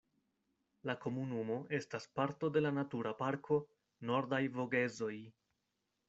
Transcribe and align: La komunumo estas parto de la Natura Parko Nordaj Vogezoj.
La 0.89 0.93
komunumo 1.01 1.57
estas 1.79 2.07
parto 2.19 2.49
de 2.55 2.63
la 2.65 2.71
Natura 2.77 3.11
Parko 3.19 3.59
Nordaj 4.11 4.41
Vogezoj. 4.57 5.13